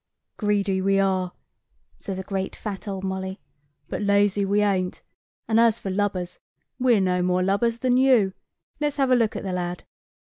[0.35, 1.31] "Greedy we are,"
[1.95, 3.39] says a great fat old molly,
[3.87, 5.03] "but lazy we ain't;
[5.47, 6.39] and, as for lubbers,
[6.79, 8.33] we're no more lubbers than you.
[8.79, 9.83] Let's have a look at the lad."